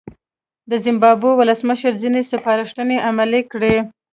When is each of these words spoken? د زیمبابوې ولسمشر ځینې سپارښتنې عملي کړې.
د 0.69 0.71
زیمبابوې 0.83 1.33
ولسمشر 1.37 1.91
ځینې 2.01 2.21
سپارښتنې 2.31 2.97
عملي 3.09 3.41
کړې. 3.51 3.75